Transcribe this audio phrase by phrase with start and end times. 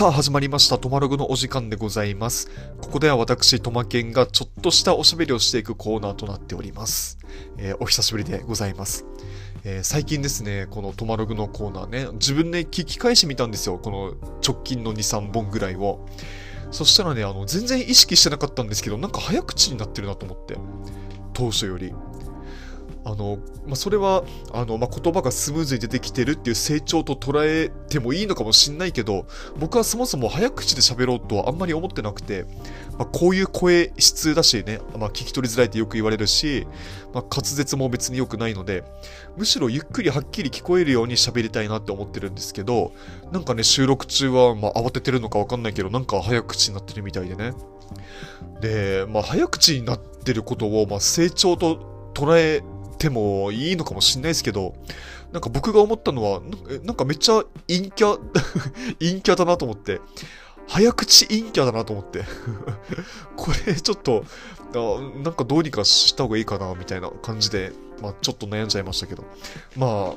[0.00, 2.48] さあ始まりました、トマログのお時間でございます。
[2.80, 7.18] ここでは私、トマケンがちょっとしたおしゃべりをしていくコーナーとなっております。
[7.58, 9.04] えーお久しぶりでございます。
[9.62, 13.76] えー最近ですね、このトマログのコーナーね、自分で聞き返してみたんですよ。
[13.76, 16.06] この直近の2、3本ぐらいを。
[16.70, 20.56] そしたらね、あの、全然意識してなかったんですけど、なんか早口になってるなと思って。
[21.34, 21.92] 当初より。
[23.04, 29.26] あの、まあ、それは、あの、まあ、言葉がスムーズに出てきてるっていう成長と捉えてもいいのかもしんないけど、
[29.58, 32.44] 僕はそもそも早口で喋ろうとはあんまり思ってなくて、
[32.98, 36.66] まあ、こういう声質だしね、まあ、聞き取りづらいってよく言われるし、
[37.14, 38.84] まあ、滑舌も別に良くないので、
[39.36, 42.92] むしろゆっくりはっきり聞こえるように喋りたいなって思ってるんですけど、
[43.32, 47.54] なんかね、収録中は、まあ、慌ててるのかわかんないけど、なんか早口になってるみたいでね。
[48.60, 52.62] で、まあ、早口になってることを、まあ、成長と捉え
[53.00, 54.74] てもいいのかもしんないですけど、
[55.32, 56.40] なんか僕が思ったのは、
[56.84, 58.18] なんかめっちゃ陰キャ、
[59.00, 60.00] 陰キャだなと思って、
[60.68, 62.24] 早口陰キャだなと思って、
[63.36, 64.24] これちょっと、
[64.74, 69.24] あなんかどうにかした方がいいかな、みたいな感じで、まあちょっと悩んじゃいましたけど、
[69.76, 70.14] ま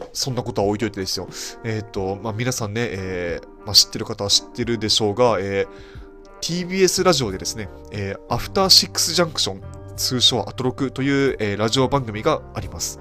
[0.00, 1.28] あ、そんなことは置いといてですよ。
[1.64, 5.96] えっ、と、まあ皆さんね、えーまあ、知ってる方は知ってるでしょうが、えー
[6.42, 9.62] TBS ラジオでですね、えーアフターシックスジャンクション、
[9.96, 13.00] 通称アトロクという、えーラジオ番組があります。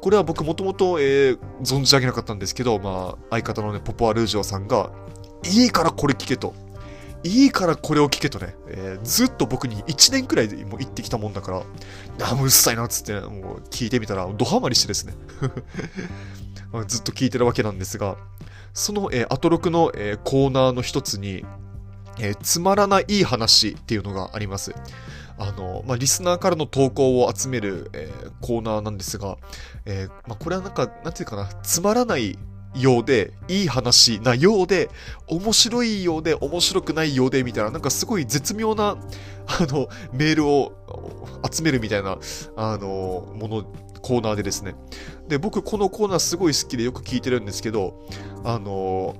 [0.00, 4.90] これは僕もともと、存じ上げなかったんですけど、まあ、相方のね、ポポアルージョさんが、
[5.44, 6.54] いいからこれ聞けと。
[7.24, 11.62] いいからこれを聞けとね、えーずっと僕に1年くらいもう言ってきたもんだから、
[12.28, 15.14] あ、もうっさいなっつって、もう聞いてみたら、ドハマりしてですね。
[16.88, 18.16] ずっと聞いてるわけなんですが、
[18.74, 21.44] その、えーアトロクの、えーコーナーの一つに、
[22.18, 24.74] えーつまらない話っていうのがあります。
[25.42, 29.38] あの、まあ、リスナーからの投稿を集める、えーコーナーなんですが、
[29.84, 32.38] えーまあ、これはなんか、なんていうかな、つまらない
[32.74, 34.88] ようで、いい話なようで、
[35.28, 38.96] 面白いようで、面白くないようで、みたいな、なんかすごい絶妙な、
[39.46, 40.72] あの、メールを
[41.50, 42.18] 集めるみたいな、
[42.56, 43.64] あの、もの、
[44.02, 44.74] コーナーでですね。
[45.28, 48.08] で、僕、このコーナーすごい好きでよく聞いてるんですけど、
[48.44, 49.14] あの、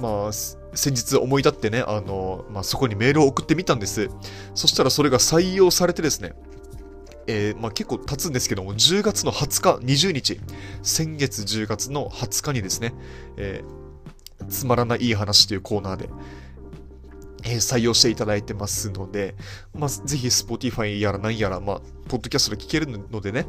[0.00, 0.32] まあ、
[0.74, 4.08] 先日思い立ってね、あの、まあ、そこにメールを送ってみたんです。
[4.54, 6.32] そしたらそれが採用されてですね、
[7.26, 10.40] えーまあ、結構経つんですけども、10月の20日、20日、
[10.82, 12.94] 先月10月の20日にですね、
[13.36, 13.84] えー
[14.48, 16.08] つまらないいい話というコーナーで、
[17.44, 19.34] え採用していただいてますので、
[19.74, 23.46] まあ、ぜひ Spotify やら何やら、まあ、ポッドキャストで聞けるのでね、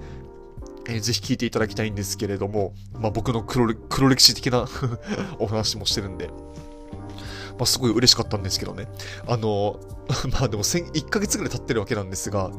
[0.88, 4.68] えーぜひ聞いていただきたいんですけれども、まあ、僕の黒黒歴史的な
[5.40, 6.30] お話もしてるんで、
[7.58, 8.88] まあ、すごい嬉しかったんですけどね。
[9.28, 9.80] あの、
[10.32, 12.52] まあでも1ヶ月ぐらい経ってるわけなんですが、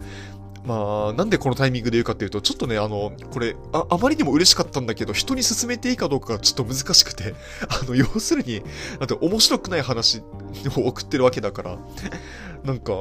[0.66, 7.34] まあ、なんでこのタイミングで言うかっていうと、ちょっとね、あの、これ、ああまりにも嬉しかったんだけど、人に勧めていいかどうかがちょっと難しくて、
[7.70, 8.62] あの、要するに、
[8.98, 10.22] あと面白くない話
[10.76, 11.78] を送ってるわけだから、
[12.64, 12.92] なんか、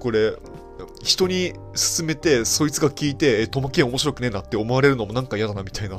[0.00, 0.34] これ、
[1.02, 1.52] 人に
[1.96, 5.96] 勧めて、そいつが聞いて、え、トマケン面白くねえなって思われるのもなんか嫌だなみたいな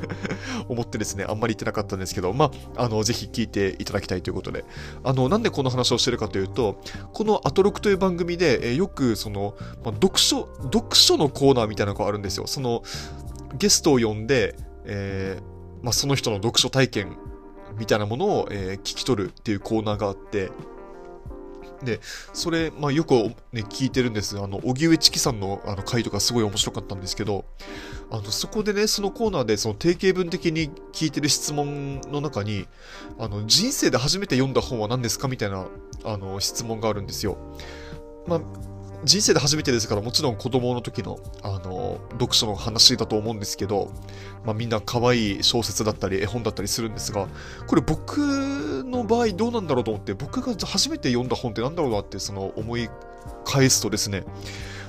[0.68, 4.64] 思ってですね、あんまり言ってなかったんですけど、まあ、あの、ぜひ聞いていただきたいということで、
[5.04, 6.80] あの、なんでこの話をしてるかというと、
[7.12, 9.54] このアトロクという番組で、えよく、その、
[9.84, 12.46] まあ、読書、読書のコーナーみたいなのがあるんですよ。
[12.46, 12.82] その、
[13.58, 17.16] ゲストを呼んで、えーまあ、その人の読書体験
[17.78, 20.50] みたいなものを、えー聞き取るっていうコーナーがあって、
[21.82, 22.00] で、
[22.32, 23.14] それ、まあ、よく
[23.52, 24.38] ね、聞いてるんです。
[24.38, 27.44] あの、荻上チキさんのあの回とかすごい面白かったんですけど、
[28.10, 32.66] あの、そこでね、そのコーナーで、その定型文的に聞いてる質問の中に、
[33.18, 35.66] あの、人生で初めて読んだ本は何ですかみたいな、
[36.04, 37.38] あの、質問があるんですよ。
[38.26, 38.40] まあ、
[39.04, 43.90] 人生で初めてですから、もちろん子供の時の、あの、読書の話だと思うんですけど、
[44.44, 47.28] まあ、みんな可愛い小説だったり、絵本だったりするんですが、
[47.66, 48.18] これ僕
[48.84, 52.90] の場合どうなんだろうと思って、僕が初めて読んだ本って何だろうなって、その思い
[53.44, 54.24] 返すとですね、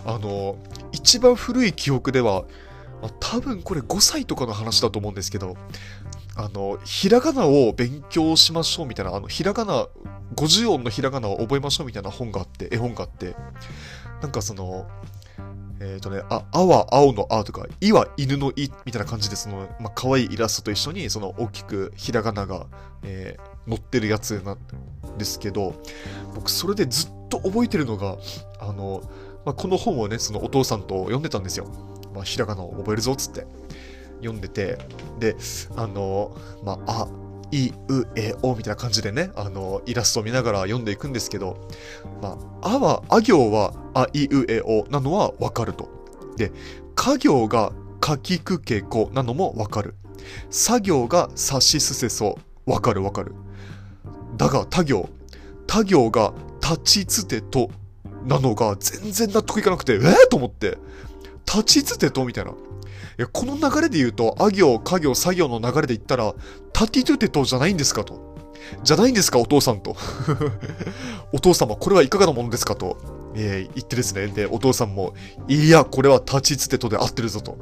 [0.06, 0.58] あの、
[0.92, 2.44] 一番古い記憶では、
[3.02, 5.56] まあ、多分これ5歳とかの話だと思うんですけど、
[6.36, 9.88] あの、ひらがなを勉強しましょうみたいな、あの、ひらがな、
[10.36, 13.36] 50音のひらがなを覚えましょうみたいな本があって、絵本があって、
[14.22, 14.88] なんかその、
[15.80, 22.68] えっ、とね、あ、あは青のあとか、いは犬のいみたいな感じで、その、まあ、可愛いイラストと一緒に、その大きくひらがなが、
[23.04, 25.76] えー載ってるやつなんですけど、
[26.34, 28.18] 僕それでずっと覚えてるのが、
[28.60, 29.02] あの、
[29.46, 31.68] まあ、この本をね、そのお父さんと読んでたんですよ。
[32.14, 33.46] まあ、ひらがなを覚えるぞ、つって。
[34.18, 34.78] 読んでて、
[35.20, 35.36] で、
[35.76, 37.08] あの、まあ、あ、
[37.52, 41.68] い、う、え、おみたいな感じでね、あの、イラストを見ながら読んでいくんですけど、
[42.22, 45.90] まあ、あは、あ行は、あ、い、う、え、おなのはわかると。
[46.38, 46.52] で、
[46.96, 49.96] か行が、かきくけこなのもわかる。
[50.50, 53.36] 作業が、さしすせそ、わかるわかる。
[54.38, 55.10] だが、他行。
[55.68, 57.70] 他行が立ちつてと
[58.26, 60.78] なのが全然納得いかなくて、えー、と思って、
[61.46, 62.52] 立ちつてとみたいな。
[62.52, 62.54] い
[63.18, 66.34] や、この流れで言うと、あ行、か行、作業の流れで言ったら、
[66.82, 68.32] 立ちつてとじゃないんですかと。
[68.84, 69.96] じゃないんですか、お父さんと。
[71.32, 72.98] お父様、これはいかがなものですかと、
[73.36, 74.28] えー、言ってですね。
[74.28, 75.14] で、お父さんも、
[75.48, 77.58] いや、これは立ちつてとで合ってるぞと。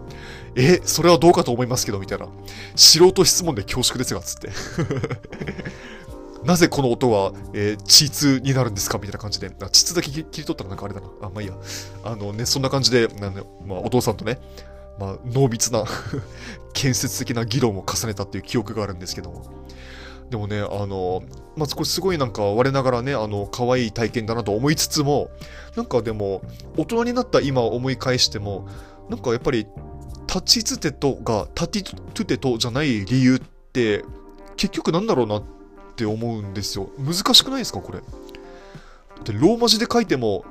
[0.56, 2.28] え、それはどうかと思いますけど、みたいな。
[2.76, 4.50] 素人質問で恐縮ですが、つって。
[6.44, 9.50] なぜこの音は、えー、地痛になるんですかみたいな感じで。
[9.72, 11.08] 地痛だけ切り取ったらなんかあれだな。
[11.22, 11.56] あ、まあいいや。
[12.04, 14.40] あのね、そんな感じで、あのまあ、お父さんとね、
[15.00, 15.84] まあ、濃密な
[16.74, 19.44] 建設的な議論を重ねたっていう記憶があるんですけども。
[20.30, 21.24] でもね、あの、
[21.56, 25.32] まあ、これすごいなんか我ながらね、あの、可愛い体験だなと思いつつも、
[25.76, 26.42] なんかでも、
[26.78, 28.68] 大人になった今思い返しても、
[29.10, 29.66] なんかやっぱり、
[30.28, 34.06] 立ちつてとが、立ちつてとじゃない理由って、
[34.56, 35.44] 結局なんだろうなっ
[35.96, 36.90] て思うんですよ。
[37.00, 38.00] 難しくないですか、これ？
[39.24, 40.46] で、ローマ字で書いても、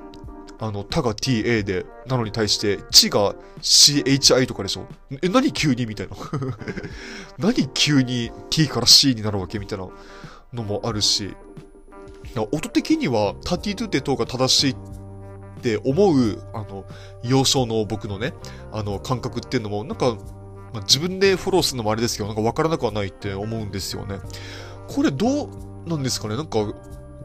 [0.60, 4.86] あの、たが ta で、なのに対して、ちが chi とかでしょ？
[5.22, 6.16] え、何急にみたいな。
[7.38, 9.88] 何急に t から c になるわけみたいな
[10.52, 11.36] のもあるし、
[12.52, 14.76] 音的には、タティトゥテトが正しいっ
[15.60, 16.84] て思う、あの、
[17.22, 18.34] 幼少の僕のね、
[18.72, 20.16] あの、感覚っていうのも、なんか、
[20.72, 24.18] まあ、自分でフォローするのもあれですけど、なんかわからなくはないって思うんですよね。
[24.88, 25.48] これどう
[25.88, 26.36] なんですかね？
[26.36, 26.58] なんか、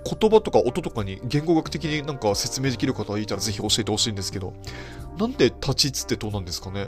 [0.03, 4.53] 言葉とか音とかに言語学的になんか説明できる方がいたらぜひ教えてほしいんですけど、
[5.17, 6.87] なんで立ちつってどうなんですかね？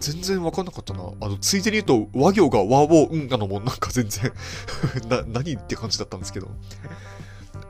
[0.00, 1.02] 全然わかんなかったな。
[1.20, 4.32] あの、ついでに言うと、和行が和をうんなのもなんか全然
[5.08, 6.48] な、何って感じだったんですけど。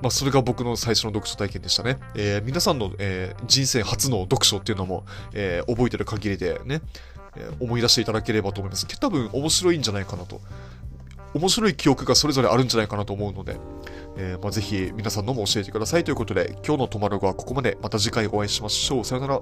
[0.02, 1.98] まあ、それが僕の最初の読書体験でしたね。
[2.14, 6.82] えー、皆さんの、えー、人生初の読書っていうのも、えー、覚えてる限りでね、
[7.36, 8.86] え思い出していただければと思います。
[8.98, 10.40] 多分面白いんじゃないかなと。
[11.34, 13.56] 面白い記憶がそれぞれあるんじゃないかなと思うので、
[14.16, 17.76] えー、まあ、ぜひ皆さんのも教えてくださいということで、今日のトマログはここまで。
[17.82, 19.05] また次回お会いしましょう。
[19.05, 19.40] さよなら。